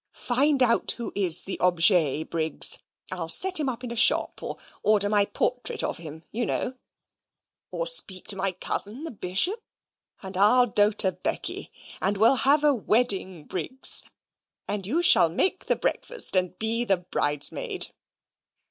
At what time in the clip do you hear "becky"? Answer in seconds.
11.11-11.71